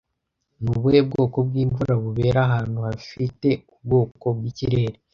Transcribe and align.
Ni 0.61 0.69
ubuhe 0.75 0.99
bwoko 1.07 1.37
bw'imvura 1.47 1.93
bubera 2.03 2.39
ahantu 2.47 2.77
hafite 2.87 3.47
ubwoko 3.73 4.25
bwikirere 4.37 4.97